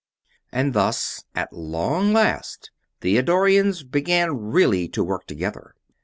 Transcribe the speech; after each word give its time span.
And 0.51 0.73
thus, 0.73 1.25
at 1.35 1.53
long 1.53 2.11
last, 2.11 2.71
the 3.01 3.17
Eddorians 3.19 3.83
began 3.83 4.35
really 4.35 4.87
to 4.87 5.03
work 5.03 5.27
together. 5.27 5.75